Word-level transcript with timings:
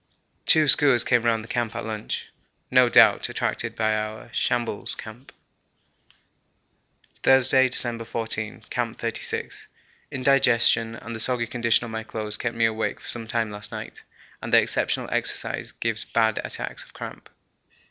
Two 0.47 0.63
skuas 0.63 1.05
came 1.05 1.21
round 1.21 1.43
the 1.43 1.47
camp 1.47 1.75
at 1.75 1.85
lunch, 1.85 2.31
no 2.71 2.89
doubt 2.89 3.29
attracted 3.29 3.75
by 3.75 3.93
our 3.93 4.31
'Shambles' 4.33 4.95
camp. 4.95 5.31
Thursday, 7.21 7.69
December 7.69 8.03
14. 8.03 8.63
Camp 8.71 8.97
36. 8.97 9.67
Indigestion 10.09 10.95
and 10.95 11.15
the 11.15 11.19
soggy 11.19 11.45
condition 11.45 11.85
of 11.85 11.91
my 11.91 12.01
clothes 12.01 12.37
kept 12.37 12.55
me 12.55 12.65
awake 12.65 12.99
for 12.99 13.09
some 13.09 13.27
time 13.27 13.51
last 13.51 13.71
night, 13.71 14.01
and 14.41 14.51
the 14.51 14.57
exceptional 14.57 15.07
exercise 15.11 15.71
gives 15.71 16.03
bad 16.03 16.41
attacks 16.43 16.83
of 16.83 16.93
cramp. 16.93 17.29